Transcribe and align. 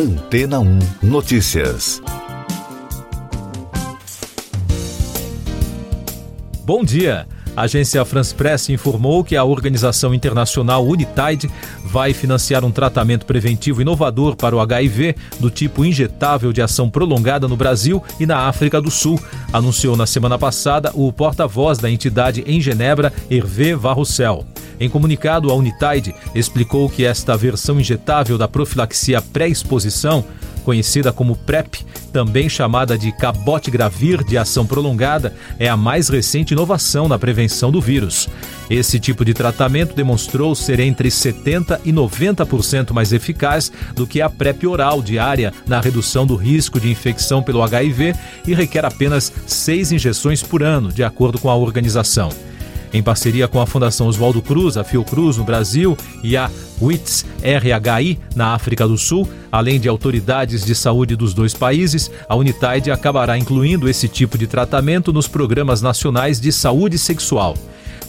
Antena 0.00 0.58
1 0.60 0.78
Notícias. 1.02 2.00
Bom 6.64 6.82
dia. 6.82 7.28
A 7.54 7.64
agência 7.64 8.02
France 8.06 8.34
Press 8.34 8.70
informou 8.70 9.22
que 9.22 9.36
a 9.36 9.44
organização 9.44 10.14
internacional 10.14 10.86
Unitide 10.86 11.50
vai 11.84 12.14
financiar 12.14 12.64
um 12.64 12.70
tratamento 12.70 13.26
preventivo 13.26 13.82
inovador 13.82 14.36
para 14.36 14.56
o 14.56 14.60
HIV 14.60 15.16
do 15.38 15.50
tipo 15.50 15.84
injetável 15.84 16.50
de 16.50 16.62
ação 16.62 16.88
prolongada 16.88 17.46
no 17.46 17.54
Brasil 17.54 18.02
e 18.18 18.24
na 18.24 18.48
África 18.48 18.80
do 18.80 18.90
Sul, 18.90 19.20
anunciou 19.52 19.98
na 19.98 20.06
semana 20.06 20.38
passada 20.38 20.90
o 20.94 21.12
porta-voz 21.12 21.76
da 21.76 21.90
entidade 21.90 22.42
em 22.46 22.58
Genebra, 22.58 23.12
Hervé 23.30 23.76
Varrocel. 23.76 24.46
Em 24.80 24.88
comunicado, 24.88 25.50
a 25.50 25.54
Unitide 25.54 26.14
explicou 26.34 26.88
que 26.88 27.04
esta 27.04 27.36
versão 27.36 27.78
injetável 27.78 28.38
da 28.38 28.48
profilaxia 28.48 29.20
pré-exposição 29.20 30.24
conhecida 30.60 31.12
como 31.12 31.36
PrEP, 31.36 31.84
também 32.12 32.48
chamada 32.48 32.96
de 32.96 33.12
cabotegravir 33.12 34.22
de 34.24 34.36
ação 34.36 34.66
prolongada, 34.66 35.34
é 35.58 35.68
a 35.68 35.76
mais 35.76 36.08
recente 36.08 36.52
inovação 36.52 37.08
na 37.08 37.18
prevenção 37.18 37.70
do 37.70 37.80
vírus. 37.80 38.28
Esse 38.68 39.00
tipo 39.00 39.24
de 39.24 39.34
tratamento 39.34 39.94
demonstrou 39.94 40.54
ser 40.54 40.80
entre 40.80 41.08
70% 41.08 41.80
e 41.84 41.92
90% 41.92 42.92
mais 42.92 43.12
eficaz 43.12 43.72
do 43.94 44.06
que 44.06 44.20
a 44.20 44.30
PrEP 44.30 44.66
oral 44.66 45.02
diária 45.02 45.52
na 45.66 45.80
redução 45.80 46.26
do 46.26 46.36
risco 46.36 46.78
de 46.78 46.90
infecção 46.90 47.42
pelo 47.42 47.62
HIV 47.62 48.14
e 48.46 48.54
requer 48.54 48.84
apenas 48.84 49.32
seis 49.46 49.92
injeções 49.92 50.42
por 50.42 50.62
ano, 50.62 50.92
de 50.92 51.02
acordo 51.02 51.38
com 51.38 51.50
a 51.50 51.56
organização 51.56 52.30
em 52.92 53.02
parceria 53.02 53.48
com 53.48 53.60
a 53.60 53.66
Fundação 53.66 54.06
Oswaldo 54.06 54.42
Cruz, 54.42 54.76
a 54.76 54.84
Fiocruz 54.84 55.36
no 55.36 55.44
Brasil 55.44 55.96
e 56.22 56.36
a 56.36 56.50
WITS 56.80 57.26
RHI 57.42 58.18
na 58.34 58.54
África 58.54 58.86
do 58.86 58.96
Sul, 58.96 59.28
além 59.52 59.78
de 59.78 59.88
autoridades 59.88 60.64
de 60.64 60.74
saúde 60.74 61.14
dos 61.14 61.34
dois 61.34 61.52
países, 61.52 62.10
a 62.28 62.34
Unitide 62.34 62.90
acabará 62.90 63.36
incluindo 63.36 63.88
esse 63.88 64.08
tipo 64.08 64.38
de 64.38 64.46
tratamento 64.46 65.12
nos 65.12 65.28
programas 65.28 65.82
nacionais 65.82 66.40
de 66.40 66.50
saúde 66.50 66.98
sexual. 66.98 67.54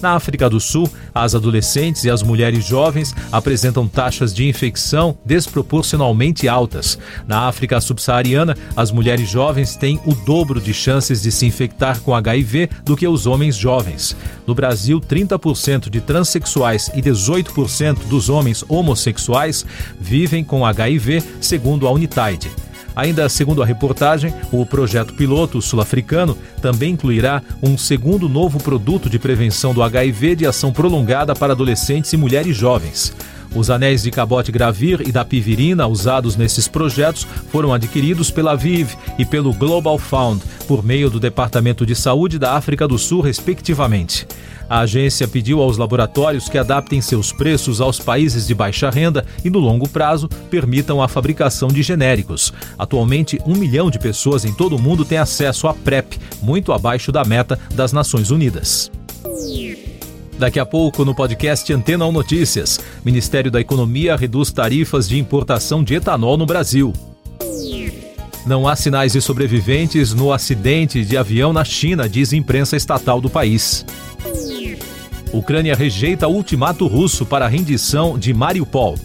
Na 0.02 0.14
África 0.14 0.50
do 0.50 0.60
Sul, 0.60 0.90
as 1.14 1.36
adolescentes 1.36 2.04
e 2.04 2.10
as 2.10 2.24
mulheres 2.24 2.66
jovens 2.66 3.16
apresentam 3.32 3.88
taxas 3.88 4.34
de 4.34 4.48
infecção 4.48 5.18
desproporcionalmente 5.24 6.48
altas. 6.48 6.98
Na 7.28 7.48
África 7.48 7.80
subsaariana, 7.80 8.58
as 8.76 8.92
mulheres 8.92 9.30
jovens 9.30 9.76
têm 9.76 10.00
o 10.06 10.16
dobro 10.16 10.60
de 10.60 10.74
chances 10.74 11.22
de 11.22 11.32
se 11.32 11.46
infectar 11.46 12.00
com 12.02 12.16
HIV 12.16 12.70
do 12.84 12.98
que 12.98 13.08
os 13.08 13.28
homens 13.28 13.56
jovens. 13.56 14.16
No 14.48 14.56
Brasil, 14.56 15.00
30% 15.00 15.90
de 15.90 16.02
transexuais 16.02 16.90
e 16.96 17.02
18% 17.02 18.08
dos 18.08 18.28
homens 18.28 18.66
homossexuais 18.68 19.66
vivem 20.00 20.44
com 20.44 20.66
HIV, 20.66 21.22
segundo 21.40 21.88
a 21.88 21.92
Unitide. 21.92 22.50
Ainda 22.96 23.30
segundo 23.30 23.64
a 23.64 23.66
reportagem, 23.66 24.34
o 24.52 24.66
projeto 24.66 25.14
piloto 25.14 25.62
sul-africano 25.62 26.38
também 26.62 26.94
incluirá 26.94 27.42
um 27.62 27.78
segundo 27.78 28.28
novo 28.28 28.62
produto 28.62 29.10
de 29.10 29.18
prevenção 29.18 29.74
do 29.74 29.82
HIV 29.82 30.36
de 30.36 30.46
ação 30.46 30.72
prolongada 30.72 31.34
para 31.34 31.54
adolescentes 31.54 32.12
e 32.14 32.18
mulheres 32.18 32.56
jovens. 32.56 33.14
Os 33.54 33.70
anéis 33.70 34.04
de 34.04 34.12
cabote 34.12 34.52
gravir 34.52 35.02
e 35.06 35.12
da 35.12 35.26
pivirina 35.26 35.86
usados 35.86 36.38
nesses 36.38 36.68
projetos 36.68 37.28
foram 37.52 37.74
adquiridos 37.74 38.32
pela 38.32 38.56
Viv 38.56 38.94
e 39.20 39.26
pelo 39.26 39.54
Global 39.54 39.98
Fund 39.98 40.42
por 40.68 40.84
meio 40.84 41.10
do 41.10 41.20
Departamento 41.20 41.86
de 41.86 41.94
Saúde 41.94 42.40
da 42.40 42.54
África 42.54 42.88
do 42.88 42.98
Sul, 42.98 43.20
respectivamente. 43.20 44.26
A 44.70 44.80
agência 44.80 45.28
pediu 45.28 45.62
aos 45.62 45.78
laboratórios 45.78 46.48
que 46.48 46.58
adaptem 46.58 47.02
seus 47.02 47.34
preços 47.34 47.82
aos 47.82 48.00
países 48.00 48.48
de 48.48 48.56
baixa 48.56 48.90
renda 48.90 49.26
e, 49.44 49.50
no 49.50 49.60
longo 49.60 49.90
prazo, 49.90 50.30
permitam 50.50 51.04
a 51.04 51.10
fabricação 51.10 51.68
de 51.68 51.84
genéricos. 51.84 52.54
Atualmente, 52.80 53.38
um 53.46 53.56
milhão 53.56 53.92
de 53.92 54.00
pessoas 54.00 54.46
em 54.46 54.54
todo 54.54 54.78
o 54.78 54.82
mundo 54.82 55.04
têm 55.04 55.18
acesso 55.18 55.68
à 55.68 55.74
PrEP, 55.74 56.18
muito 56.42 56.72
abaixo 56.72 57.12
da 57.12 57.26
meta 57.26 57.60
das 57.76 57.92
Nações 57.92 58.32
Unidas. 58.32 58.90
Daqui 60.42 60.60
a 60.60 60.66
pouco, 60.66 61.06
no 61.06 61.14
podcast 61.14 61.72
Antena 61.72 62.04
1 62.08 62.12
Notícias, 62.12 62.80
Ministério 63.06 63.52
da 63.52 63.62
Economia 63.62 64.16
reduz 64.16 64.52
tarifas 64.52 65.08
de 65.08 65.20
importação 65.20 65.84
de 65.84 65.94
etanol 65.94 66.36
no 66.36 66.48
Brasil. 66.48 66.92
Não 68.44 68.68
há 68.68 68.76
sinais 68.76 69.14
de 69.14 69.22
sobreviventes 69.22 70.16
no 70.16 70.34
acidente 70.34 71.06
de 71.06 71.16
avião 71.16 71.54
na 71.54 71.64
China, 71.64 72.10
diz 72.10 72.34
imprensa 72.34 72.76
estatal 72.76 73.22
do 73.22 73.30
país. 73.30 73.86
Ucrânia 75.32 75.76
rejeita 75.76 76.28
ultimato 76.28 76.88
russo 76.88 77.24
para 77.24 77.46
a 77.46 77.48
rendição 77.48 78.18
de 78.18 78.34
Mariupol. 78.34 78.96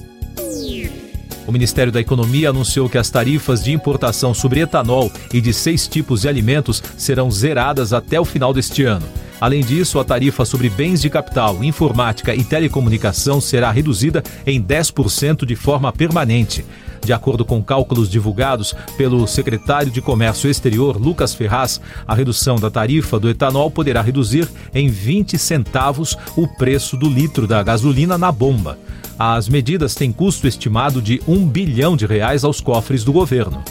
O 1.47 1.53
Ministério 1.53 1.93
da 1.93 2.01
Economia 2.01 2.51
anunciou 2.51 2.89
que 2.89 2.99
as 2.99 3.09
tarifas 3.09 3.63
de 3.63 3.73
importação 3.73 4.35
sobre 4.35 4.61
etanol 4.61 5.13
e 5.33 5.41
de 5.41 5.53
seis 5.53 5.87
tipos 5.87 6.23
de 6.23 6.29
alimentos 6.29 6.83
serão 6.97 7.31
zeradas 7.31 7.93
até 7.93 8.21
o 8.21 8.25
final 8.25 8.53
deste 8.53 8.83
ano. 8.85 9.07
Além 9.41 9.63
disso, 9.63 10.01
a 10.01 10.05
tarifa 10.05 10.45
sobre 10.45 10.69
bens 10.69 11.01
de 11.01 11.11
capital, 11.11 11.63
informática 11.63 12.35
e 12.35 12.43
telecomunicação 12.43 13.41
será 13.41 13.71
reduzida 13.71 14.23
em 14.47 14.61
10% 14.61 15.45
de 15.45 15.55
forma 15.55 15.93
permanente. 15.93 16.65
De 17.07 17.13
acordo 17.13 17.45
com 17.45 17.63
cálculos 17.63 18.11
divulgados 18.11 18.75
pelo 18.97 19.29
secretário 19.29 19.93
de 19.93 20.03
Comércio 20.03 20.51
Exterior, 20.51 21.01
Lucas 21.01 21.33
Ferraz, 21.33 21.81
a 22.05 22.13
redução 22.13 22.57
da 22.57 22.69
tarifa 22.69 23.17
do 23.17 23.31
etanol 23.31 23.71
poderá 23.71 24.03
reduzir 24.03 24.49
em 24.75 24.89
20 24.89 25.39
centavos 25.39 26.19
o 26.37 26.49
preço 26.49 26.97
do 26.97 27.09
litro 27.09 27.47
da 27.47 27.63
gasolina 27.63 28.19
na 28.19 28.33
bomba. 28.33 28.77
As 29.17 29.49
medidas 29.49 29.95
têm 29.95 30.11
custo 30.11 30.49
estimado 30.49 31.01
de 31.01 31.23
um 31.29 31.47
bilhão 31.47 31.97
de 31.97 32.07
reais 32.07 32.43
aos 32.43 32.61
cofres 32.61 33.05
do 33.05 33.13
governo. 33.13 33.63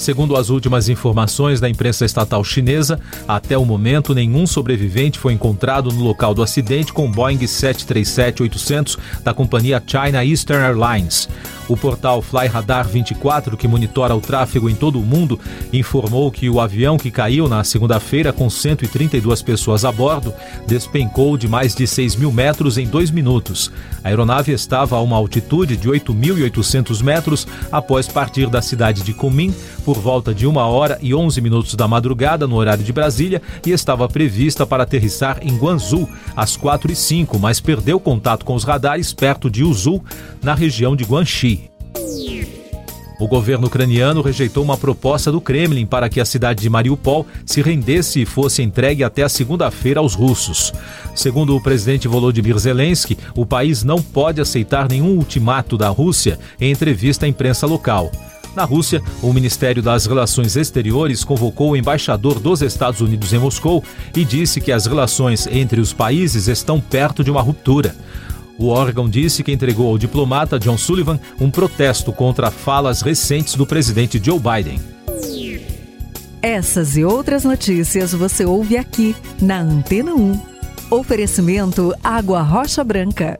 Segundo 0.00 0.34
as 0.34 0.48
últimas 0.48 0.88
informações 0.88 1.60
da 1.60 1.68
imprensa 1.68 2.06
estatal 2.06 2.42
chinesa, 2.42 2.98
até 3.28 3.58
o 3.58 3.66
momento 3.66 4.14
nenhum 4.14 4.46
sobrevivente 4.46 5.18
foi 5.18 5.34
encontrado 5.34 5.92
no 5.92 6.02
local 6.02 6.32
do 6.32 6.42
acidente 6.42 6.90
com 6.90 7.10
Boeing 7.10 7.36
737-800 7.36 8.98
da 9.22 9.34
companhia 9.34 9.82
China 9.86 10.24
Eastern 10.24 10.64
Airlines. 10.64 11.28
O 11.70 11.76
portal 11.76 12.20
Fly 12.20 12.48
Radar 12.48 12.88
24, 12.88 13.56
que 13.56 13.68
monitora 13.68 14.16
o 14.16 14.20
tráfego 14.20 14.68
em 14.68 14.74
todo 14.74 14.98
o 14.98 15.04
mundo, 15.04 15.38
informou 15.72 16.28
que 16.28 16.50
o 16.50 16.58
avião 16.58 16.96
que 16.96 17.12
caiu 17.12 17.48
na 17.48 17.62
segunda-feira 17.62 18.32
com 18.32 18.50
132 18.50 19.40
pessoas 19.42 19.84
a 19.84 19.92
bordo 19.92 20.34
despencou 20.66 21.36
de 21.36 21.46
mais 21.46 21.72
de 21.72 21.86
6 21.86 22.16
mil 22.16 22.32
metros 22.32 22.76
em 22.76 22.88
dois 22.88 23.12
minutos. 23.12 23.70
A 24.02 24.08
aeronave 24.08 24.50
estava 24.50 24.96
a 24.96 25.00
uma 25.00 25.16
altitude 25.16 25.76
de 25.76 25.88
8.800 25.88 27.04
metros 27.04 27.46
após 27.70 28.08
partir 28.08 28.48
da 28.48 28.60
cidade 28.60 29.04
de 29.04 29.14
Kunming 29.14 29.54
por 29.90 29.98
volta 29.98 30.32
de 30.32 30.46
uma 30.46 30.66
hora 30.66 31.00
e 31.02 31.12
11 31.12 31.40
minutos 31.40 31.74
da 31.74 31.88
madrugada 31.88 32.46
no 32.46 32.54
horário 32.54 32.84
de 32.84 32.92
Brasília 32.92 33.42
e 33.66 33.72
estava 33.72 34.08
prevista 34.08 34.64
para 34.64 34.84
aterrissar 34.84 35.40
em 35.42 35.56
Guangzhou 35.56 36.08
às 36.36 36.56
4 36.56 36.92
e 36.92 36.94
5, 36.94 37.40
mas 37.40 37.58
perdeu 37.58 37.98
contato 37.98 38.44
com 38.44 38.54
os 38.54 38.62
radares 38.62 39.12
perto 39.12 39.50
de 39.50 39.64
Uzul, 39.64 40.00
na 40.40 40.54
região 40.54 40.94
de 40.94 41.02
Guangxi. 41.02 41.68
O 43.18 43.26
governo 43.26 43.66
ucraniano 43.66 44.22
rejeitou 44.22 44.62
uma 44.62 44.76
proposta 44.76 45.32
do 45.32 45.40
Kremlin 45.40 45.86
para 45.86 46.08
que 46.08 46.20
a 46.20 46.24
cidade 46.24 46.62
de 46.62 46.70
Mariupol 46.70 47.26
se 47.44 47.60
rendesse 47.60 48.22
e 48.22 48.26
fosse 48.26 48.62
entregue 48.62 49.02
até 49.02 49.24
a 49.24 49.28
segunda-feira 49.28 49.98
aos 49.98 50.14
russos. 50.14 50.72
Segundo 51.16 51.56
o 51.56 51.60
presidente 51.60 52.06
Volodymyr 52.06 52.56
Zelensky, 52.60 53.18
o 53.34 53.44
país 53.44 53.82
não 53.82 54.00
pode 54.00 54.40
aceitar 54.40 54.88
nenhum 54.88 55.16
ultimato 55.16 55.76
da 55.76 55.88
Rússia 55.88 56.38
em 56.60 56.70
entrevista 56.70 57.26
à 57.26 57.28
imprensa 57.28 57.66
local. 57.66 58.12
Na 58.54 58.64
Rússia, 58.64 59.02
o 59.22 59.32
Ministério 59.32 59.82
das 59.82 60.06
Relações 60.06 60.56
Exteriores 60.56 61.24
convocou 61.24 61.70
o 61.70 61.76
embaixador 61.76 62.40
dos 62.40 62.62
Estados 62.62 63.00
Unidos 63.00 63.32
em 63.32 63.38
Moscou 63.38 63.84
e 64.14 64.24
disse 64.24 64.60
que 64.60 64.72
as 64.72 64.86
relações 64.86 65.46
entre 65.46 65.80
os 65.80 65.92
países 65.92 66.48
estão 66.48 66.80
perto 66.80 67.22
de 67.22 67.30
uma 67.30 67.40
ruptura. 67.40 67.94
O 68.58 68.66
órgão 68.66 69.08
disse 69.08 69.42
que 69.42 69.52
entregou 69.52 69.88
ao 69.88 69.96
diplomata 69.96 70.58
John 70.58 70.76
Sullivan 70.76 71.18
um 71.40 71.50
protesto 71.50 72.12
contra 72.12 72.50
falas 72.50 73.00
recentes 73.00 73.54
do 73.54 73.64
presidente 73.64 74.20
Joe 74.22 74.38
Biden. 74.38 74.80
Essas 76.42 76.96
e 76.96 77.04
outras 77.04 77.44
notícias 77.44 78.12
você 78.12 78.44
ouve 78.44 78.76
aqui 78.76 79.14
na 79.40 79.60
Antena 79.60 80.14
1. 80.14 80.40
Oferecimento 80.90 81.94
Água 82.02 82.42
Rocha 82.42 82.82
Branca. 82.82 83.38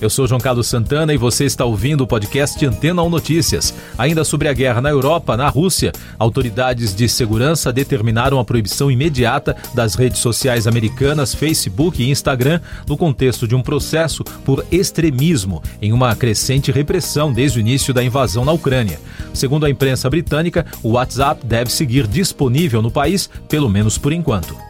Eu 0.00 0.08
sou 0.08 0.28
João 0.28 0.40
Carlos 0.40 0.68
Santana 0.68 1.12
e 1.12 1.16
você 1.16 1.44
está 1.44 1.64
ouvindo 1.64 2.02
o 2.02 2.06
podcast 2.06 2.64
Antena 2.64 3.02
1 3.02 3.10
Notícias. 3.10 3.74
Ainda 3.98 4.22
sobre 4.22 4.46
a 4.46 4.52
guerra 4.52 4.80
na 4.80 4.90
Europa, 4.90 5.36
na 5.36 5.48
Rússia, 5.48 5.90
autoridades 6.16 6.94
de 6.94 7.08
segurança 7.08 7.72
determinaram 7.72 8.38
a 8.38 8.44
proibição 8.44 8.92
imediata 8.92 9.56
das 9.74 9.96
redes 9.96 10.20
sociais 10.20 10.68
americanas 10.68 11.34
Facebook 11.34 12.00
e 12.00 12.10
Instagram 12.10 12.60
no 12.86 12.96
contexto 12.96 13.48
de 13.48 13.56
um 13.56 13.60
processo 13.60 14.22
por 14.44 14.64
extremismo 14.70 15.60
em 15.82 15.92
uma 15.92 16.14
crescente 16.14 16.70
repressão 16.70 17.32
desde 17.32 17.58
o 17.58 17.60
início 17.60 17.92
da 17.92 18.04
invasão 18.04 18.44
na 18.44 18.52
Ucrânia. 18.52 19.00
Segundo 19.34 19.66
a 19.66 19.70
imprensa 19.70 20.08
britânica, 20.08 20.64
o 20.80 20.90
WhatsApp 20.90 21.44
deve 21.44 21.72
seguir 21.72 22.06
disponível 22.06 22.80
no 22.80 22.90
país, 22.90 23.28
pelo 23.48 23.68
menos 23.68 23.98
por 23.98 24.12
enquanto. 24.12 24.67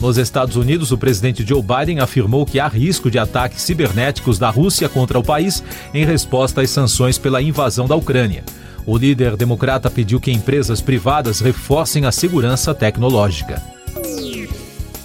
Nos 0.00 0.18
Estados 0.18 0.56
Unidos, 0.56 0.92
o 0.92 0.98
presidente 0.98 1.46
Joe 1.46 1.62
Biden 1.62 2.00
afirmou 2.00 2.44
que 2.44 2.60
há 2.60 2.68
risco 2.68 3.10
de 3.10 3.18
ataques 3.18 3.62
cibernéticos 3.62 4.38
da 4.38 4.50
Rússia 4.50 4.88
contra 4.88 5.18
o 5.18 5.24
país 5.24 5.62
em 5.94 6.04
resposta 6.04 6.60
às 6.60 6.70
sanções 6.70 7.16
pela 7.16 7.40
invasão 7.40 7.86
da 7.86 7.96
Ucrânia. 7.96 8.44
O 8.84 8.96
líder 8.96 9.36
democrata 9.36 9.90
pediu 9.90 10.20
que 10.20 10.30
empresas 10.30 10.80
privadas 10.80 11.40
reforcem 11.40 12.04
a 12.04 12.12
segurança 12.12 12.74
tecnológica. 12.74 13.75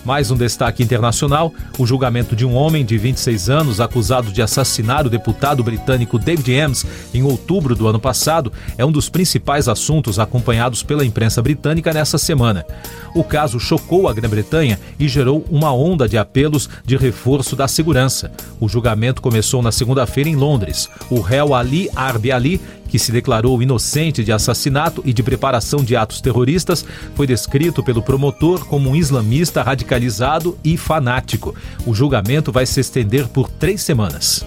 Mais 0.03 0.31
um 0.31 0.35
destaque 0.35 0.81
internacional: 0.81 1.53
o 1.77 1.85
julgamento 1.85 2.35
de 2.35 2.45
um 2.45 2.55
homem 2.55 2.83
de 2.83 2.97
26 2.97 3.49
anos 3.49 3.79
acusado 3.79 4.31
de 4.31 4.41
assassinar 4.41 5.05
o 5.05 5.09
deputado 5.09 5.63
britânico 5.63 6.17
David 6.17 6.59
Ames 6.59 6.85
em 7.13 7.23
outubro 7.23 7.75
do 7.75 7.87
ano 7.87 7.99
passado 7.99 8.51
é 8.77 8.85
um 8.85 8.91
dos 8.91 9.09
principais 9.09 9.67
assuntos 9.67 10.17
acompanhados 10.17 10.81
pela 10.81 11.05
imprensa 11.05 11.41
britânica 11.41 11.93
nessa 11.93 12.17
semana. 12.17 12.65
O 13.13 13.23
caso 13.23 13.59
chocou 13.59 14.07
a 14.07 14.13
Grã-Bretanha 14.13 14.79
e 14.99 15.07
gerou 15.07 15.45
uma 15.49 15.73
onda 15.73 16.07
de 16.07 16.17
apelos 16.17 16.69
de 16.85 16.97
reforço 16.97 17.55
da 17.55 17.67
segurança. 17.67 18.31
O 18.59 18.67
julgamento 18.67 19.21
começou 19.21 19.61
na 19.61 19.71
segunda-feira 19.71 20.29
em 20.29 20.35
Londres. 20.35 20.89
O 21.09 21.19
réu 21.19 21.53
Ali 21.53 21.89
Arbi 21.95 22.31
Ali 22.31 22.61
que 22.91 22.99
se 22.99 23.09
declarou 23.09 23.63
inocente 23.63 24.21
de 24.21 24.33
assassinato 24.33 25.01
e 25.05 25.13
de 25.13 25.23
preparação 25.23 25.81
de 25.81 25.95
atos 25.95 26.19
terroristas, 26.19 26.85
foi 27.15 27.25
descrito 27.25 27.81
pelo 27.81 28.03
promotor 28.03 28.65
como 28.65 28.89
um 28.89 28.95
islamista 28.95 29.63
radicalizado 29.63 30.57
e 30.61 30.75
fanático. 30.75 31.55
O 31.85 31.93
julgamento 31.93 32.51
vai 32.51 32.65
se 32.65 32.81
estender 32.81 33.29
por 33.29 33.49
três 33.49 33.81
semanas. 33.81 34.45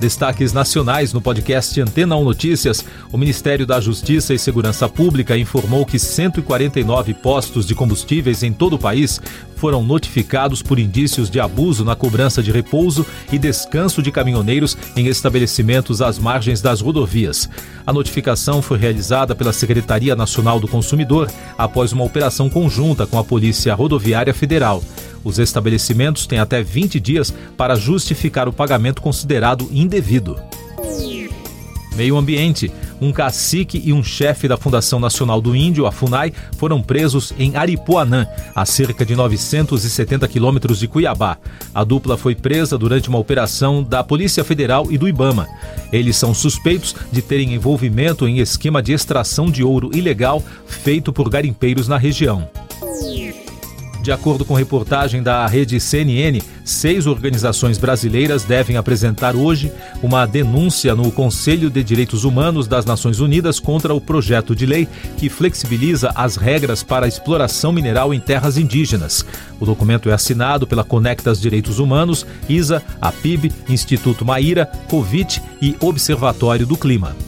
Destaques 0.00 0.52
nacionais 0.52 1.12
no 1.12 1.20
podcast 1.20 1.80
Antena 1.80 2.16
1 2.16 2.24
Notícias. 2.24 2.84
O 3.10 3.18
Ministério 3.18 3.66
da 3.66 3.80
Justiça 3.80 4.32
e 4.32 4.38
Segurança 4.38 4.88
Pública 4.88 5.36
informou 5.36 5.84
que 5.84 5.98
149 5.98 7.14
postos 7.14 7.66
de 7.66 7.74
combustíveis 7.74 8.44
em 8.44 8.52
todo 8.52 8.74
o 8.74 8.78
país 8.78 9.20
foram 9.56 9.82
notificados 9.82 10.62
por 10.62 10.78
indícios 10.78 11.28
de 11.28 11.40
abuso 11.40 11.84
na 11.84 11.96
cobrança 11.96 12.40
de 12.40 12.52
repouso 12.52 13.04
e 13.32 13.38
descanso 13.38 14.00
de 14.00 14.12
caminhoneiros 14.12 14.78
em 14.96 15.08
estabelecimentos 15.08 16.00
às 16.00 16.16
margens 16.16 16.62
das 16.62 16.80
rodovias. 16.80 17.50
A 17.84 17.92
notificação 17.92 18.62
foi 18.62 18.78
realizada 18.78 19.34
pela 19.34 19.52
Secretaria 19.52 20.14
Nacional 20.14 20.60
do 20.60 20.68
Consumidor 20.68 21.28
após 21.56 21.92
uma 21.92 22.04
operação 22.04 22.48
conjunta 22.48 23.04
com 23.04 23.18
a 23.18 23.24
Polícia 23.24 23.74
Rodoviária 23.74 24.32
Federal. 24.32 24.80
Os 25.24 25.38
estabelecimentos 25.38 26.26
têm 26.26 26.38
até 26.38 26.62
20 26.62 27.00
dias 27.00 27.34
para 27.56 27.76
justificar 27.76 28.48
o 28.48 28.52
pagamento 28.52 29.02
considerado 29.02 29.68
indevido. 29.72 30.38
Meio 31.98 32.16
Ambiente. 32.16 32.70
Um 33.00 33.12
cacique 33.12 33.80
e 33.84 33.92
um 33.92 34.02
chefe 34.02 34.48
da 34.48 34.56
Fundação 34.56 34.98
Nacional 34.98 35.40
do 35.40 35.54
Índio, 35.54 35.86
a 35.86 35.92
FUNAI, 35.92 36.32
foram 36.56 36.82
presos 36.82 37.32
em 37.38 37.56
Aripuanã, 37.56 38.26
a 38.54 38.64
cerca 38.64 39.04
de 39.04 39.14
970 39.14 40.26
quilômetros 40.26 40.78
de 40.78 40.88
Cuiabá. 40.88 41.38
A 41.74 41.84
dupla 41.84 42.16
foi 42.16 42.34
presa 42.34 42.76
durante 42.76 43.08
uma 43.08 43.18
operação 43.18 43.82
da 43.82 44.02
Polícia 44.02 44.44
Federal 44.44 44.90
e 44.90 44.98
do 44.98 45.08
Ibama. 45.08 45.48
Eles 45.92 46.16
são 46.16 46.34
suspeitos 46.34 46.94
de 47.10 47.22
terem 47.22 47.54
envolvimento 47.54 48.26
em 48.26 48.38
esquema 48.38 48.82
de 48.82 48.92
extração 48.92 49.50
de 49.50 49.62
ouro 49.62 49.90
ilegal 49.92 50.42
feito 50.66 51.12
por 51.12 51.28
garimpeiros 51.28 51.86
na 51.88 51.98
região. 51.98 52.48
De 54.02 54.12
acordo 54.12 54.44
com 54.44 54.54
reportagem 54.54 55.22
da 55.22 55.46
rede 55.46 55.78
CNN, 55.80 56.40
seis 56.64 57.06
organizações 57.06 57.78
brasileiras 57.78 58.44
devem 58.44 58.76
apresentar 58.76 59.34
hoje 59.34 59.72
uma 60.02 60.24
denúncia 60.24 60.94
no 60.94 61.10
Conselho 61.10 61.68
de 61.68 61.82
Direitos 61.82 62.24
Humanos 62.24 62.66
das 62.66 62.84
Nações 62.84 63.20
Unidas 63.20 63.58
contra 63.58 63.92
o 63.92 64.00
projeto 64.00 64.54
de 64.54 64.64
lei 64.64 64.88
que 65.16 65.28
flexibiliza 65.28 66.12
as 66.14 66.36
regras 66.36 66.82
para 66.82 67.06
a 67.06 67.08
exploração 67.08 67.72
mineral 67.72 68.14
em 68.14 68.20
terras 68.20 68.56
indígenas. 68.56 69.26
O 69.58 69.66
documento 69.66 70.08
é 70.08 70.12
assinado 70.12 70.66
pela 70.66 70.84
Conectas 70.84 71.40
Direitos 71.40 71.78
Humanos, 71.78 72.24
ISA, 72.48 72.82
APIB, 73.00 73.52
Instituto 73.68 74.24
Maíra, 74.24 74.66
COVIT 74.88 75.42
e 75.60 75.76
Observatório 75.80 76.66
do 76.66 76.76
Clima 76.76 77.27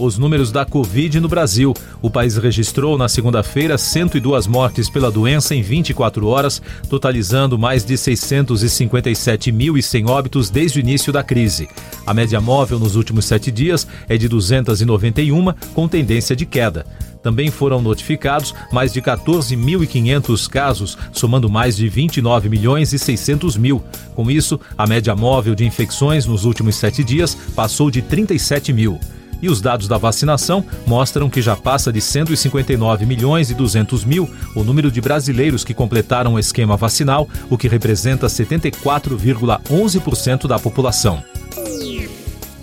os 0.00 0.16
números 0.16 0.50
da 0.50 0.64
Covid 0.64 1.20
no 1.20 1.28
Brasil. 1.28 1.74
O 2.00 2.10
país 2.10 2.36
registrou 2.36 2.96
na 2.96 3.08
segunda-feira 3.08 3.76
102 3.76 4.46
mortes 4.46 4.88
pela 4.88 5.10
doença 5.10 5.54
em 5.54 5.60
24 5.62 6.26
horas, 6.26 6.62
totalizando 6.88 7.58
mais 7.58 7.84
de 7.84 7.94
657.100 7.94 10.08
óbitos 10.08 10.48
desde 10.48 10.78
o 10.78 10.80
início 10.80 11.12
da 11.12 11.22
crise. 11.22 11.68
A 12.06 12.14
média 12.14 12.40
móvel 12.40 12.78
nos 12.78 12.96
últimos 12.96 13.26
sete 13.26 13.50
dias 13.50 13.86
é 14.08 14.16
de 14.16 14.26
291, 14.28 15.52
com 15.74 15.86
tendência 15.86 16.34
de 16.34 16.46
queda. 16.46 16.86
Também 17.22 17.50
foram 17.50 17.82
notificados 17.82 18.54
mais 18.72 18.92
de 18.92 19.02
14.500 19.02 20.48
casos, 20.48 20.96
somando 21.12 21.50
mais 21.50 21.76
de 21.76 21.88
29 21.88 22.48
milhões 22.48 22.94
e 22.94 22.98
600 22.98 23.58
mil. 23.58 23.82
Com 24.14 24.30
isso, 24.30 24.58
a 24.76 24.86
média 24.86 25.14
móvel 25.14 25.54
de 25.54 25.66
infecções 25.66 26.24
nos 26.24 26.46
últimos 26.46 26.76
sete 26.76 27.04
dias 27.04 27.36
passou 27.54 27.90
de 27.90 28.00
37 28.00 28.72
mil 28.72 28.98
e 29.42 29.48
os 29.48 29.60
dados 29.60 29.88
da 29.88 29.98
vacinação 29.98 30.64
mostram 30.86 31.28
que 31.30 31.42
já 31.42 31.56
passa 31.56 31.92
de 31.92 32.00
159 32.00 33.04
milhões 33.06 33.50
e 33.50 33.54
200 33.54 34.04
mil 34.04 34.30
o 34.54 34.62
número 34.64 34.90
de 34.90 35.00
brasileiros 35.00 35.64
que 35.64 35.74
completaram 35.74 36.34
o 36.34 36.38
esquema 36.38 36.76
vacinal, 36.76 37.26
o 37.48 37.56
que 37.56 37.68
representa 37.68 38.26
74,11% 38.26 40.46
da 40.46 40.58
população. 40.58 41.22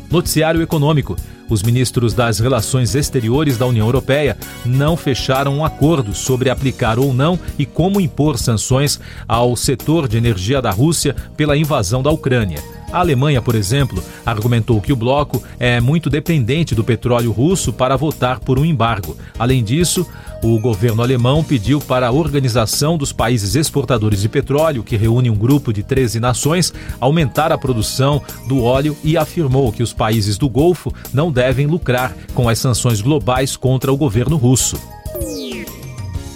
Noticiário 0.09 0.61
Econômico. 0.61 1.17
Os 1.49 1.63
ministros 1.63 2.13
das 2.13 2.39
Relações 2.39 2.93
Exteriores 2.93 3.57
da 3.57 3.65
União 3.65 3.87
Europeia 3.87 4.37
não 4.65 4.97
fecharam 4.97 5.57
um 5.57 5.65
acordo 5.65 6.13
sobre 6.13 6.49
aplicar 6.49 6.99
ou 6.99 7.13
não 7.13 7.39
e 7.57 7.65
como 7.65 8.01
impor 8.01 8.37
sanções 8.37 8.99
ao 9.27 9.55
setor 9.55 10.09
de 10.09 10.17
energia 10.17 10.61
da 10.61 10.71
Rússia 10.71 11.15
pela 11.37 11.55
invasão 11.55 12.03
da 12.03 12.11
Ucrânia. 12.11 12.61
A 12.91 12.99
Alemanha, 12.99 13.41
por 13.41 13.53
exemplo, 13.53 14.01
argumentou 14.25 14.79
que 14.79 14.93
o 14.93 14.95
bloco 14.95 15.43
é 15.59 15.81
muito 15.81 16.09
dependente 16.09 16.73
do 16.73 16.85
petróleo 16.85 17.31
russo 17.31 17.73
para 17.73 17.97
votar 17.97 18.39
por 18.39 18.57
um 18.57 18.63
embargo. 18.63 19.17
Além 19.37 19.61
disso, 19.61 20.07
o 20.41 20.57
governo 20.57 21.01
alemão 21.01 21.43
pediu 21.43 21.81
para 21.81 22.07
a 22.07 22.11
Organização 22.11 22.97
dos 22.97 23.11
Países 23.11 23.55
Exportadores 23.55 24.21
de 24.21 24.29
Petróleo, 24.29 24.83
que 24.83 24.95
reúne 24.95 25.29
um 25.29 25.35
grupo 25.35 25.73
de 25.73 25.83
13 25.83 26.21
nações, 26.21 26.73
aumentar 26.99 27.51
a 27.51 27.57
produção 27.57 28.21
do 28.47 28.63
óleo 28.63 28.95
e 29.03 29.17
afirmou 29.17 29.71
que 29.71 29.83
os 29.83 29.91
países 29.91 30.37
do 30.37 30.47
Golfo 30.47 30.93
não 31.13 31.29
devem 31.29 31.67
lucrar 31.67 32.15
com 32.33 32.47
as 32.47 32.57
sanções 32.57 33.01
globais 33.01 33.57
contra 33.57 33.91
o 33.91 33.97
governo 33.97 34.37
russo. 34.37 34.77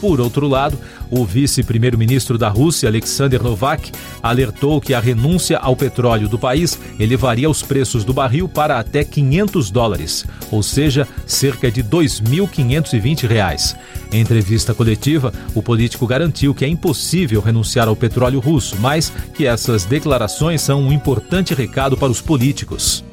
Por 0.02 0.20
outro 0.20 0.48
lado, 0.48 0.78
o 1.12 1.26
vice-primeiro-ministro 1.26 2.38
da 2.38 2.48
Rússia, 2.50 2.90
Alexander 2.90 3.44
Novak, 3.44 3.92
alertou 4.24 4.80
que 4.80 4.94
a 4.94 5.00
renúncia 5.00 5.58
ao 5.58 5.76
petróleo 5.76 6.30
do 6.30 6.40
país 6.40 6.80
elevaria 6.98 7.50
os 7.50 7.62
preços 7.62 8.04
do 8.06 8.14
barril 8.14 8.48
para 8.48 8.80
até 8.80 9.04
500 9.04 9.70
dólares, 9.70 10.26
ou 10.50 10.64
seja, 10.64 11.08
cerca 11.28 11.70
de 11.70 11.84
2.520 11.84 13.28
reais. 13.28 13.76
Em 14.12 14.22
entrevista 14.22 14.74
coletiva, 14.74 15.34
o 15.54 15.62
político 15.62 16.08
garantiu 16.08 16.56
que 16.56 16.66
é 16.66 16.68
impossível 16.68 17.42
renunciar 17.42 17.88
ao 17.88 17.96
petróleo 17.96 18.40
russo, 18.40 18.78
mas 18.80 19.12
que 19.34 19.46
essas 19.46 19.86
declarações 19.86 20.62
são 20.62 20.82
um 20.82 20.92
importante 20.92 21.54
recado 21.54 21.98
para 21.98 22.12
os 22.12 22.22
políticos. 22.22 23.04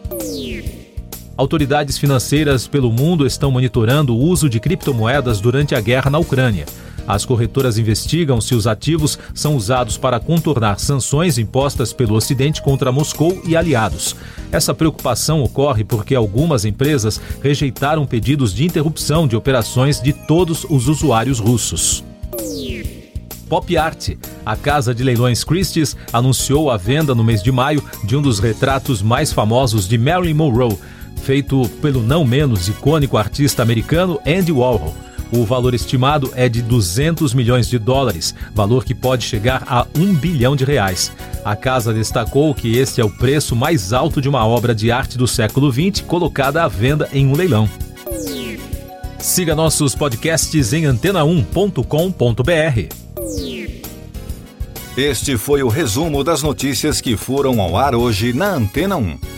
Autoridades 1.36 1.96
financeiras 1.96 2.66
pelo 2.66 2.90
mundo 2.90 3.24
estão 3.24 3.52
monitorando 3.52 4.12
o 4.12 4.18
uso 4.18 4.48
de 4.48 4.58
criptomoedas 4.58 5.40
durante 5.40 5.72
a 5.72 5.80
guerra 5.80 6.10
na 6.10 6.18
Ucrânia. 6.18 6.66
As 7.08 7.24
corretoras 7.24 7.78
investigam 7.78 8.38
se 8.38 8.54
os 8.54 8.66
ativos 8.66 9.18
são 9.32 9.56
usados 9.56 9.96
para 9.96 10.20
contornar 10.20 10.78
sanções 10.78 11.38
impostas 11.38 11.90
pelo 11.90 12.14
Ocidente 12.14 12.60
contra 12.60 12.92
Moscou 12.92 13.40
e 13.46 13.56
aliados. 13.56 14.14
Essa 14.52 14.74
preocupação 14.74 15.42
ocorre 15.42 15.84
porque 15.84 16.14
algumas 16.14 16.66
empresas 16.66 17.18
rejeitaram 17.42 18.04
pedidos 18.04 18.52
de 18.52 18.66
interrupção 18.66 19.26
de 19.26 19.34
operações 19.34 20.02
de 20.02 20.12
todos 20.12 20.66
os 20.68 20.86
usuários 20.86 21.38
russos. 21.38 22.04
Pop 23.48 23.74
Art. 23.78 24.10
A 24.44 24.54
casa 24.54 24.94
de 24.94 25.02
leilões 25.02 25.42
Christie's 25.42 25.96
anunciou 26.12 26.70
a 26.70 26.76
venda 26.76 27.14
no 27.14 27.24
mês 27.24 27.42
de 27.42 27.50
maio 27.50 27.82
de 28.04 28.14
um 28.14 28.20
dos 28.20 28.38
retratos 28.38 29.00
mais 29.00 29.32
famosos 29.32 29.88
de 29.88 29.96
Marilyn 29.96 30.34
Monroe, 30.34 30.78
feito 31.22 31.66
pelo 31.80 32.02
não 32.02 32.22
menos 32.26 32.68
icônico 32.68 33.16
artista 33.16 33.62
americano 33.62 34.20
Andy 34.26 34.52
Warhol. 34.52 35.07
O 35.30 35.44
valor 35.44 35.74
estimado 35.74 36.32
é 36.34 36.48
de 36.48 36.62
200 36.62 37.34
milhões 37.34 37.68
de 37.68 37.78
dólares, 37.78 38.34
valor 38.54 38.84
que 38.84 38.94
pode 38.94 39.24
chegar 39.24 39.62
a 39.66 39.86
1 39.96 40.14
bilhão 40.14 40.56
de 40.56 40.64
reais. 40.64 41.12
A 41.44 41.54
casa 41.54 41.92
destacou 41.92 42.54
que 42.54 42.76
este 42.76 43.00
é 43.00 43.04
o 43.04 43.10
preço 43.10 43.54
mais 43.54 43.92
alto 43.92 44.20
de 44.20 44.28
uma 44.28 44.46
obra 44.46 44.74
de 44.74 44.90
arte 44.90 45.18
do 45.18 45.26
século 45.26 45.70
XX 45.70 46.00
colocada 46.06 46.64
à 46.64 46.68
venda 46.68 47.08
em 47.12 47.26
um 47.26 47.34
leilão. 47.34 47.68
Siga 49.18 49.54
nossos 49.54 49.94
podcasts 49.94 50.72
em 50.72 50.84
antena1.com.br. 50.84 52.94
Este 54.96 55.36
foi 55.36 55.62
o 55.62 55.68
resumo 55.68 56.24
das 56.24 56.42
notícias 56.42 57.00
que 57.00 57.16
foram 57.16 57.60
ao 57.60 57.76
ar 57.76 57.94
hoje 57.94 58.32
na 58.32 58.54
Antena 58.54 58.96
1. 58.96 59.37